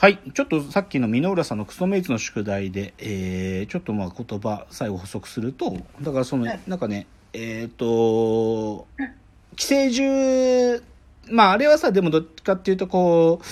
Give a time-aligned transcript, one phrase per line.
[0.00, 0.18] はい。
[0.32, 8.86] ちょっとさっきの箕浦さんのクソメイツの宿題で、えー、ちょっとまあ言葉、最後補足すると、だからその、はいなんかね、えっ、と、
[9.56, 10.80] 寄生獣、
[11.30, 13.42] まああれはさ、でもどっちかっていうとこ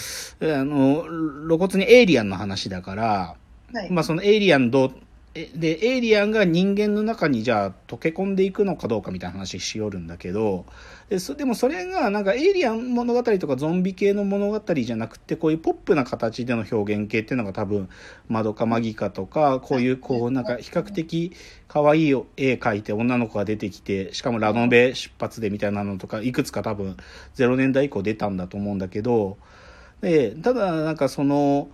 [0.40, 1.04] う、あの、
[1.46, 3.36] 露骨にエイリアンの話だから、
[3.74, 3.90] はい。
[3.92, 4.94] まあそのエイリアンどう、え
[5.54, 10.66] で、エイリアンが人間の中にじゃあ溶け込んでいくのかどうかみたいな話しよるんだけど、
[11.08, 17.88] でそでもそれがなんかエイリアン物語とかゾンビ系の物語じゃなくて、こういうポップな形での表現系っていうのが多分、
[18.28, 21.32] マドカマギカとか、こういうこうなんか比較的
[21.68, 26.96] 可愛い絵描いて女の子が出てきて、しかもラノベ出発でみたいなのとか、いくつか多分
[27.36, 29.38] 0年代以降出たんだと思うんだけど、
[30.00, 31.70] で、ただなんかその、ほ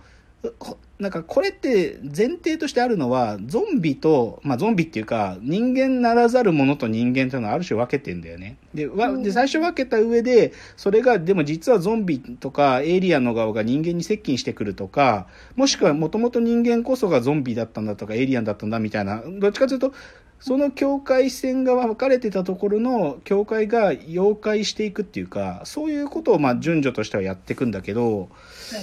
[0.97, 8.57] なんかこれって前提としてあるのはゾンビと、まあゾンビっていうか人間ならざるものと人間というのはある種分けてんだよね。
[8.73, 19.93] で、わで最初分けた上で、それがでも実はゾンビとかエイリアンの側が人間に接近してくるとか、もしくはもともと人間こそがゾンビだったんだとかエイリアンだったんだみたいな、どっちかというと、
[20.39, 28.29] その境界線が分かれてたところの境界が妖怪していくっていうか、そういうことをまあ順序としてはやっていくんだけど、はい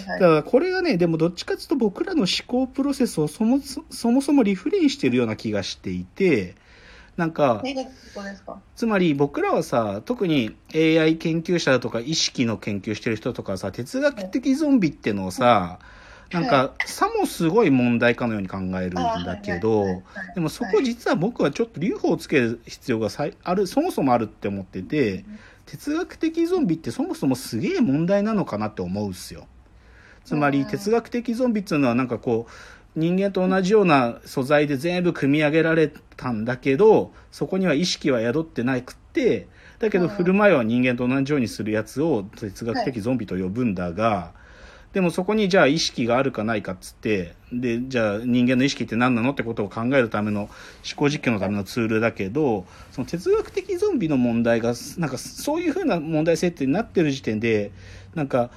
[0.08, 6.54] だからこれがね、でもどっちかっていうと僕らの思考プロセスをそもそそもそもリフレインしてるような気がしていて、
[7.16, 7.62] なんか、
[8.74, 15.78] つまり僕らはさ、特に AI 研究者だとか意識の研究してる人とかはさ、哲学的ゾンビってのをさ、
[16.32, 20.02] なんか、さもすごい問題かのように考えるんだけど、
[20.34, 25.24] でもそこ実は僕はちょっと留保をつける必要がさいある、そもそもあるって思ってて、
[25.66, 29.46] 哲学的ゾンビってそもそもすげえ問題なのかなって思うっすよ。
[30.24, 30.66] つまりうん。
[30.66, 32.52] 哲学的ゾンビっていうのはなんかこう、
[32.94, 40.10] 人間と同じような素材で全部組み上げられたんだけど、そこには意識は宿ってなくって、だけどうん。
[40.10, 44.32] 振る舞いは人間と同じようにするやつを哲学的ゾンビと呼ぶんだが、
[44.92, 50.50] でもそこにじゃあ意識があるかないかっつって、で、じゃあ人間の意識って何なのってことを考えるための思
[50.96, 57.72] 考実験のためのツールだけど、その哲学的ゾンビの問題が、なんかそういうふうな問題設定になってる時点で、
[58.14, 58.50] なんか、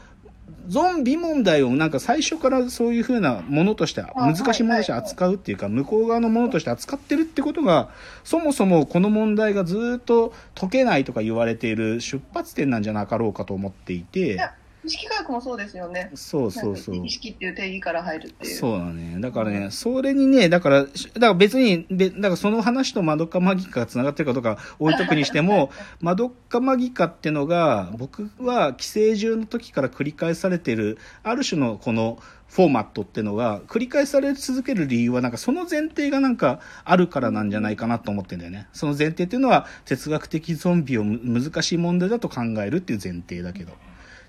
[0.68, 7.90] ゾンビ問題をなんか最初からそういうふうなものとして、難しいものとして扱うっていうか、向こう側のものとして扱ってるってことが、
[8.24, 14.40] そもそもこの問題がずっと解けないとか言われている出発点なんじゃなかろうかと思っていて、
[14.85, 16.12] 意識科学もそうですよね。
[16.13, 17.06] そうそうそう。
[17.06, 18.56] 意識っていう定義から入るっていう。
[18.56, 19.19] そうだね。
[19.19, 38.68] だからね、それにね、だから、しだから別に、べだからその話とマドカマギカが繋がってるかどうか置いとくにしても、 マドカマギカってのが、僕は寄生獣の時から繰り返されてる、ある種のこのフォーマットってのが、繰り返され続ける理由は、なんかその前提がなんかあるからなんじゃないかなと思ってんだよね。
[38.72, 43.74] その前提っていうのは、哲学的ゾンビをむ難しい問題だと考えるっていう前提だけど。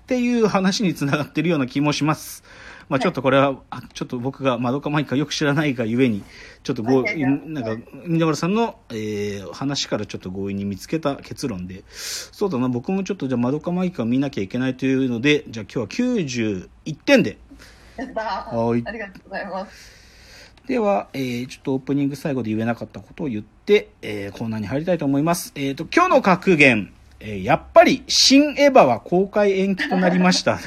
[0.07, 2.45] っていう話につながってるような気もします。
[2.87, 6.23] まあちょっとこれは、あちょっと僕がマドカマイカよく知らないがゆえに、
[6.63, 17.37] ちょっとご、はいはいはいなんか、皆村さんの、えー話からちょっと強引に見つけた結論で、そうだな、僕もちょっとじゃあマドカマイカを見なきゃいけないというので、じゃあ今日は91点で。
[17.97, 19.97] やったーはいありがとうございます。
[20.67, 25.51] では、えーちょっとオープニング最後で言えなかったことを言って、えーコーナーに入りたいと思います。
[25.55, 30.59] えっ、と、今日の格言、えーやっぱり、新エヴァは公開延期となりました。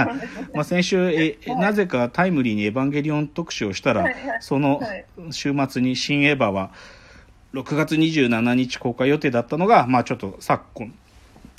[0.54, 4.06] まあ先週、えなぜかタイムリーにエヴァンゲリオン特集をしたら、
[4.40, 6.70] そのはい週末に新エヴァは
[7.54, 10.94] 6月27日公開予定だったのが、まあちょっと昨今、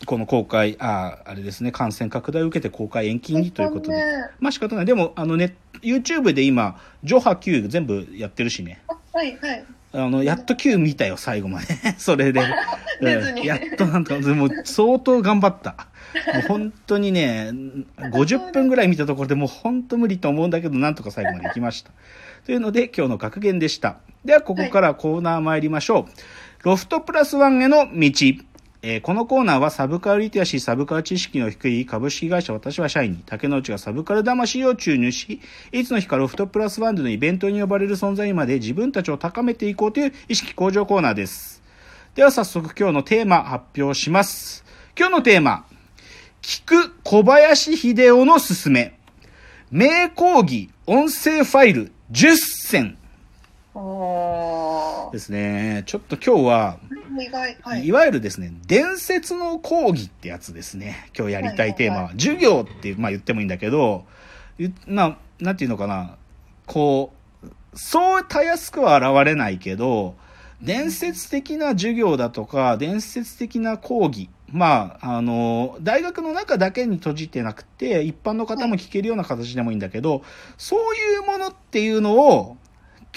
[0.05, 3.97] この公開、ああ、あれですね、感染拡大を受けて公開延期にということで。
[3.97, 4.03] ね
[4.39, 4.85] まあ仕方ない。
[4.85, 8.81] でも、あのね、YouTube で今、ジョハ Q 全部やってるしね。
[8.87, 9.65] あはいはい。
[9.91, 11.67] あの、やっと Q 見たよ、最後まで。
[11.97, 12.41] それで。
[13.01, 15.87] 出ずにうんやっとなんとか、でも相当頑張った。
[16.33, 17.51] もう本当にね、
[17.97, 21.91] 50分ぐらい見たところでもう本当無理と思うんだけど、なんとか最後まで行きました。
[22.45, 23.97] というので、今日の格言でした。
[24.25, 26.11] では、ここからコーナー参りましょう。
[26.63, 28.11] ロフトプラスワンへの道。
[28.81, 35.41] えーこのコーナーはサブカルリテラシー、サブカル知識の低い株式会社私は社員に、竹之内がサブカル魂を注入し、
[35.73, 41.61] いつの日かロフトプラスワンでのイベントに呼ばれる存在にまで自分たちを高めていこうという意識向上コーナーです。
[42.15, 44.63] では早速今日のテーマ発表します。
[44.97, 45.65] 今日のテーマ、
[46.41, 48.97] 聞く小林秀夫のすすめ。
[49.71, 52.97] 名講義音声ファイル10選
[55.11, 55.83] ですね。
[55.85, 56.79] ちょっと今日は。
[57.63, 57.91] はいい。
[57.91, 61.09] わゆるですね、伝説の講義ってやつですね。
[61.17, 62.03] 今日やりたいテーマは。
[62.05, 64.05] はい授業って、まあ言ってもいいんだけど、
[64.57, 66.17] ゆまあ、なんていうのかな。
[66.65, 70.15] こう、そうたやすくは現れないけど、
[70.61, 80.23] 伝説的な授業だとか、伝説的な講義まあ、あの、大学の中だけに閉じてなくて、一般の方も聞けるような形でもいいんだけど、
[80.57, 82.57] そういうものっていうのを、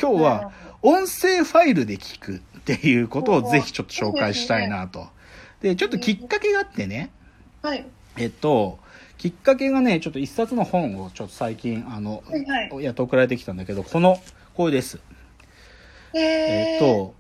[0.01, 0.53] 今日は
[0.83, 5.09] 音声ファイルで聞くっていうことをぜひちょっと紹介したいなと。
[5.61, 7.11] で、ちょっときっかけがあってね、
[7.63, 7.87] はい。
[8.17, 8.79] えっと、
[9.19, 12.85] きっかけがね、ちょっと一冊の本をちょっと最近、あの、はいはい。
[12.85, 14.21] やっと送られてきたんだけど、この、
[14.55, 14.99] これです。
[16.15, 17.15] ええっ、と、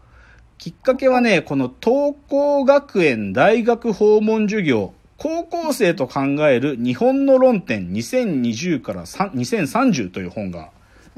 [0.58, 10.68] きっかけはね、この東光学園大学訪問授業、高校生と考える日本の論点2020から3 2030という本がー、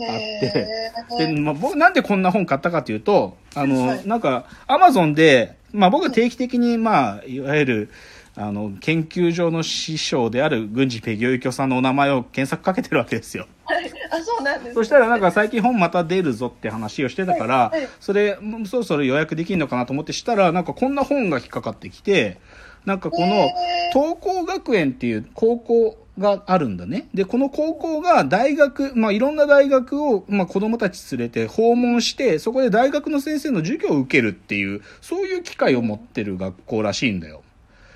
[0.01, 7.91] あってえで、まあ、僕なんでこんな本買ったかというと、あの、はいなんか、アマゾンで、まあ僕定期的に、まあ、いわゆる、
[8.37, 13.47] あの、研究所の師匠である郡司ペギョユキョさんのお名前を検索かけてるわけですよ。
[13.65, 13.91] はい。
[14.11, 14.75] あ、そうなんですね。
[14.75, 22.39] そしたらなんか最近本また出るぞって話をしてたからはいはい、それ、そろそろ予約できるのかなと思ってしたら、なんかこんな本が引っかかってきて、
[22.85, 23.49] なんかこの
[23.93, 27.09] 東光学園っていう高校があるんだね。
[27.15, 37.43] で、この高校が大学、まあいろんな大学を、まあ子供たち連れて訪問して、そこで大学の先生の授業を受けるっていう、そういう機会を持ってる学校らしいんだよ。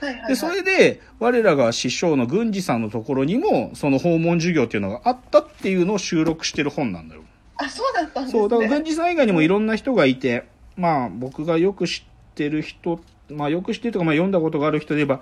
[0.01, 0.29] はいはいはい。
[0.31, 7.23] で、それで、我らが師匠の郡司さんのところにも、その訪問授業っていうのがあったっていうのを収録してる本なんだよ。
[7.57, 8.41] あ、そうだったんですね。
[8.41, 10.45] そう、だから郡司さん以外にもいろんな人がいて、
[10.77, 13.01] まあ僕がよく知ってる人、
[13.31, 15.21] まあよく知ってるとか、まあ読んだことがある人で言えば、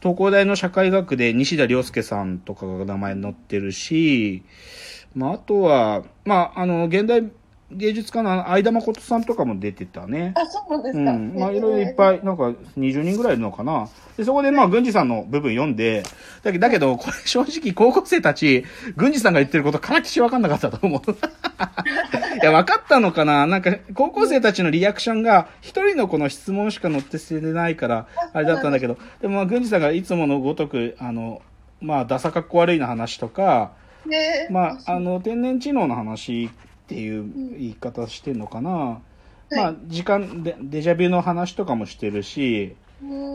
[0.00, 4.44] 東工大の社会学で西田亮介さんとかが名前載ってるし、
[5.14, 7.30] まああとは、まああの、現代
[7.74, 10.34] 芸術家の相田誠さんとかも出てたね。
[10.36, 11.10] あ、そうなんですか。
[11.12, 11.34] うん。
[11.38, 13.88] まあ、いろいろいっぱい、なんか、20人ぐらいいるのかな。
[14.16, 16.02] で、そこで、まあ、郡司さんの部分読んで、
[16.42, 18.64] だけだけど、これ正直、高校生たち、
[18.96, 21.10] 郡司さんが言ってること、からきし分かんなかったと思う。
[21.10, 23.46] いや、分かったのかな？
[23.46, 31.42] なんか、高校生たちのリアクションが、一人のこの質問しか載って捨ててないから、あれだったんだけど、でも、まあ、郡司さんがいつものごとく、あの、
[31.80, 33.72] まあ、ダサかっこ悪いな話とか、
[34.06, 36.50] ねまあ、あの、天然知能の話
[36.92, 37.24] っていう
[37.58, 39.00] 言い方してんのかな。
[39.50, 42.74] まあ、時間で、デジャビュの話とかもしてるし、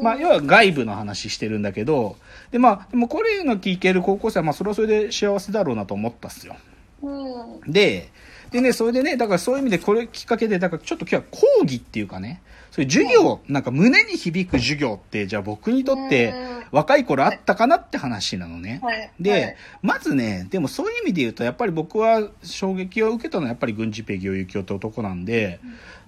[0.01, 2.15] まあ、要は外部の話してるんだけど、
[2.51, 6.55] で、まあ、でもこれの聞ける高校生は、まあ、それはそれで幸せだろうなと思ったっすよ。
[7.01, 7.71] うん。
[7.71, 8.09] で、
[8.51, 16.33] でね、それでね、だからそういう意味でこれきっかけで、だからちょっと今日は講義っていうかね、そういう授業、なんか胸に響く授業って、じゃあ僕にとって
[16.71, 18.79] 若い頃あったかなって話なのね。
[18.83, 19.11] はい。
[19.19, 25.59] で、はいまずね、でもそういう意味で言うと、やっぱり僕は衝撃を受けたのはやっぱり軍事ペギオユキオって男なんで、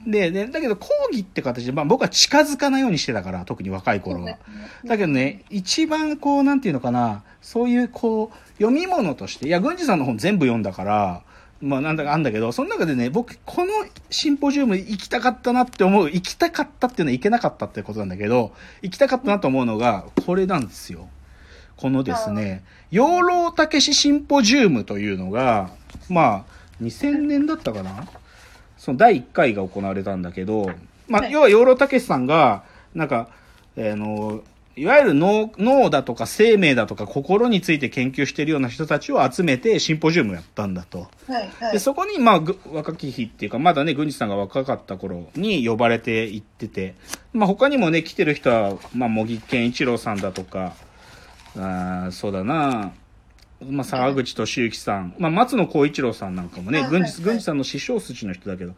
[0.06, 4.38] で、で、だけど講義って形で、まあ僕は近づかないようにしてたから、特に若い頃は。
[4.86, 11.24] だけどね、一番こう、なんていうのかな、そういうこう、読み物として、いや、軍事さんの本全部読んだから、
[11.62, 13.72] まあなんだかあんだけど、その中でね、僕、この
[14.10, 21.10] シンポジウム行きたかったなって思う、行きたかったっていうのは行けなかったってことなんだけど、行きたかったなと思うのが、これなんですよ。
[21.76, 25.72] このですね、養老たけしシンポジウムというのが、
[26.10, 28.08] まあ、2000年だったかな？
[28.78, 30.72] その第1回が行われたんだけど、
[31.08, 31.32] まあ、はい。
[31.32, 32.64] 要は養老たけしさんが、
[32.96, 33.28] なんか、
[33.76, 34.42] えーあの、
[34.80, 41.10] いわゆる脳脳だとか生命だとか心について研究しているような人たちを集めてシンポジウムをやったんだと。
[41.28, 41.50] はい。
[41.60, 41.74] はい。
[41.74, 46.96] で、そこに、まあ、ぐ若き日っていうか、まだね、郡司さんが若かった頃に呼ばれて行ってて、
[47.34, 50.76] まあ、他にもね、来てる人は、まあ、茂木健一郎さんだとか、
[51.58, 52.94] あーそうだな、
[53.68, 58.75] まあ、沢口俊之さん、まあ、松野光一郎さんなんかもね、はいはい郡司、郡司さんの師匠筋の人だけど、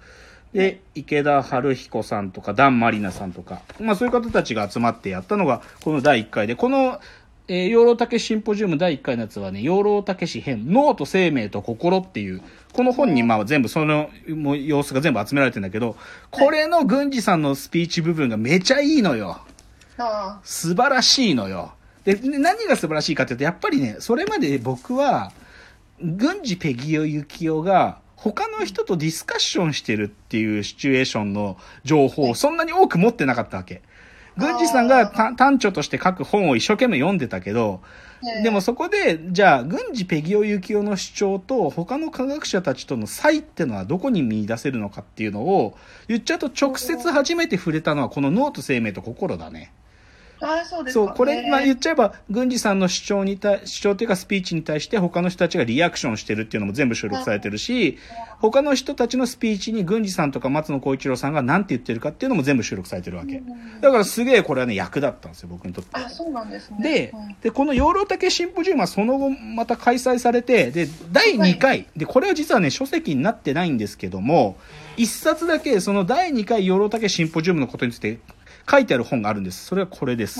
[0.53, 6.99] で、池田春彦さんとか、段まりなさんとか、まあ、そういう方たちが集まってやったのが、この第1回で、この、
[7.47, 12.41] えー養老たけしシンポジウム第1回のやつはね、養老たけし編、脳と生命と心っていう、
[12.71, 15.97] この本にまあ全部そのもう様子が全部集められてるんだけど、
[16.29, 19.41] これの郡司さんのスピーチ部分がめちゃいいのよ。
[19.97, 21.73] あ素晴らしいのよ。
[22.05, 25.31] で、で何が素晴らしいかっていうと、やっぱりね、それまで僕は、
[25.99, 33.81] 郡司ペギオユキオが、他の人とディスカッションしてるっていうシチュエーションの情報をそんなに多く持ってなかったわけ。
[34.37, 45.75] 郡司さんがた短調として書く本を一生懸命読んでたけど、ーでも、そこで、じゃあ、郡司ペギオユキオの主張と他の科学者たちとの差異ってのはどこに見出せるのかっていうのを
[46.07, 49.73] 言っちゃうと直接初めて触れたのはこの脳と生命と心だね。
[50.41, 51.05] ああ、そうですか。
[51.05, 57.97] そう、これ、まあ言っちゃえば、郡司さんの主張に対、主張っていうかスピーチに対して他の人たちがリアクションしてるっていうのも全部収録されてるし、
[58.39, 63.37] 他の人たちのスピーチに郡司さんとか松野光一郎さんが何て言ってるかっていうのも全部収録されてるわけ。
[63.37, 65.89] うんだからすげえこれはね、役立ったんですよ、僕にとって。
[65.93, 66.77] あ、そうなんですね。
[66.81, 74.57] ではい、で、この養老竹シンポジウムはその後また開催されて、で、第2回、で、これは実はね、書籍になってないんですけども、
[74.97, 78.19] 一冊だけその第2回養老竹シンポジウムのことについて
[78.71, 79.65] 書いてある本があるんです。
[79.65, 80.39] それはこれです。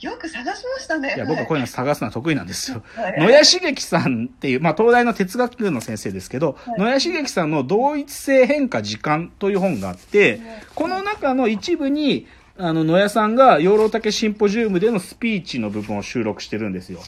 [0.00, 1.14] よく探しましたね。
[1.14, 2.82] いや、僕はこういうの探すのは得意なんですよ。
[2.96, 10.40] はい野谷茂樹さんっていう、まあ、東大の哲学部の先生ですけど、はい野谷茂樹さんの同一性変化時間という本があって、
[10.74, 17.00] この中の一部に、あの、野谷さんが養老竹シンポジウムでのスピーチの部分を収録してるんですよ。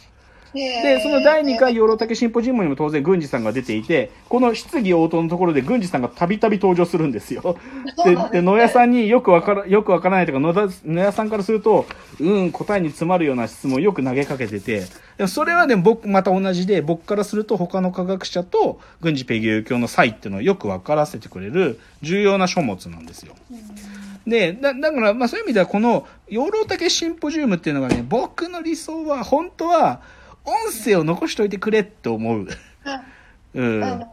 [0.55, 7.57] で、でその第2回養老竹シンポジウムにも当然郡司さんが出ていて、この質疑応答のところで郡司さんがたびたび登場するんですよ。
[8.05, 11.87] で、で野谷さんによくわから、よくわからないとか、野田野谷さんからすると、
[12.21, 14.81] うん、答えに詰まるような質問をよく投げかけてて、
[15.17, 23.35] でもそれはね、僕、また同じで、僕からすると他の科学者と郡司ペギュー教の差異っていうのをよくわからせてくれる重要な書物なんですよ。
[24.27, 30.01] で、だだから、まあそういう意味では、この養老竹シンポジウムっていうのがね、僕の理想は、本当は、
[30.45, 32.47] 音声を残しといてくれって思う。
[33.55, 34.05] うん。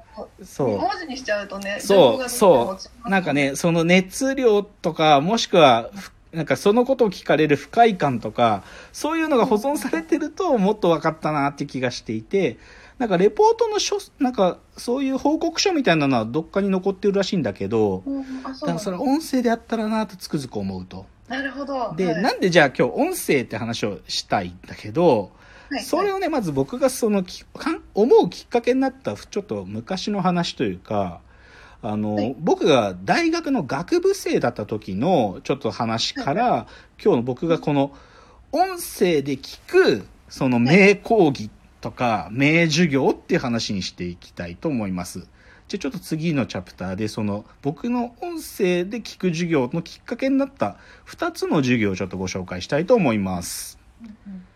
[0.44, 0.78] そう。
[0.80, 3.10] 文字にしちゃうとね、そう、そう。
[3.10, 12.58] なんかね、その熱量とか、もしくは、ふなんかそのことを聞かれる不快感とか、そういうのが保存されてると、もっと分かったなって気がしていて、
[13.00, 21.06] なんかレポートの書、なんかそういう報告書みたいなのはどっかに残ってるらしいんだけど、うんあ、だからそれ音声であったらなとつくづく思うと。
[21.28, 21.94] なるほど。
[21.96, 25.32] で、はいなんでじゃあ今日音声って話をしたいんだけど、
[25.70, 31.22] はいそれをね、まず僕がそのきかん思うきっかけになったちょっと昔の話というか、
[31.82, 32.36] あの、はい。
[32.40, 36.68] 僕が大学の学部生だった時のちょっと話から、
[37.04, 37.92] 今日の僕がこの
[38.52, 45.28] 音声で聞くその名講義とか名授業っていう話にしていきたいと思います。
[45.68, 53.78] じゃあちょっと次のチャプターでその僕の音声で聞く授業のきっかけになった2つの授業をちょっとご紹介したいと思います。
[54.02, 54.49] うんうん